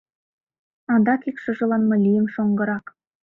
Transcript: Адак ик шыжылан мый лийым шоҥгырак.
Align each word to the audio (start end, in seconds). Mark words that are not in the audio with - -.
Адак 0.93 1.21
ик 1.29 1.37
шыжылан 1.43 1.83
мый 1.89 1.99
лийым 2.05 2.27
шоҥгырак. 2.33 2.85